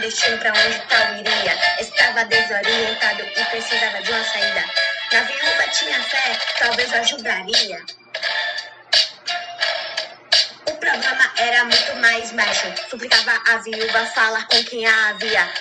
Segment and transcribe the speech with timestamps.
[0.00, 1.58] destino pra onde tal iria.
[1.80, 4.64] Estava desorientado e precisava de uma saída.
[5.12, 7.82] Na viúva tinha fé, talvez ajudaria.
[10.66, 12.72] O problema era muito mais baixo.
[12.88, 15.52] Suplicava a viúva falar com quem a havia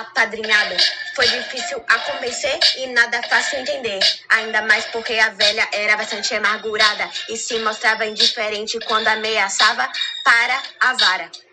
[0.00, 0.76] apadrinhado.
[1.14, 4.00] Foi difícil a convencer e nada fácil entender.
[4.28, 9.88] Ainda mais porque a velha era bastante amargurada e se mostrava indiferente quando ameaçava
[10.24, 11.47] para a vara.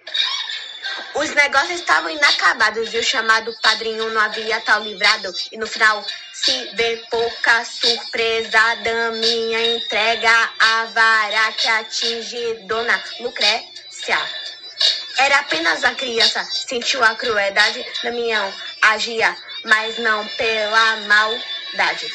[1.15, 5.33] Os negócios estavam inacabados e o chamado padrinho não havia tal livrado.
[5.51, 8.75] E no final se vê pouca surpresa.
[8.83, 14.19] Daminha entrega a vara que atinge Dona Lucrécia.
[15.17, 17.85] Era apenas uma criança, sentiu a crueldade.
[18.03, 22.13] Damião agia, mas não pela maldade.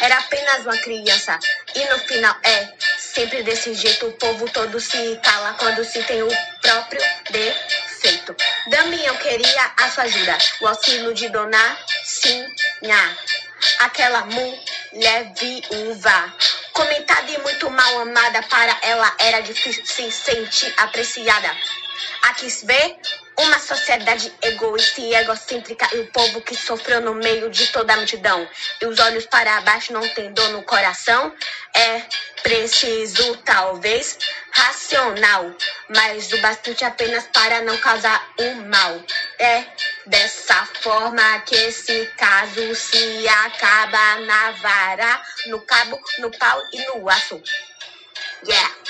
[0.00, 1.38] Era apenas uma criança
[1.74, 2.83] e no final é
[3.14, 4.06] sempre desse jeito.
[4.06, 6.28] O povo todo se cala quando se tem o
[6.60, 8.34] próprio defeito.
[8.68, 13.18] Damião queria a sua ajuda, o auxílio de Dona Sinha,
[13.78, 16.34] aquela mulher viúva.
[16.72, 21.56] Comentada e muito mal amada, para ela era difícil se sentir apreciada.
[22.22, 22.96] Aqui se vê
[23.38, 27.96] uma sociedade egoísta e egocêntrica e o povo que sofreu no meio de toda a
[27.96, 28.48] multidão.
[28.80, 31.34] E os olhos para baixo não tem dor no coração.
[31.74, 32.02] É
[32.42, 34.18] preciso, talvez,
[34.52, 35.52] racional,
[35.88, 39.02] mas o bastante apenas para não causar um mal.
[39.38, 39.64] É
[40.06, 47.08] dessa forma que esse caso se acaba na vara, no cabo, no pau e no
[47.08, 47.42] aço.
[48.46, 48.83] Yeah.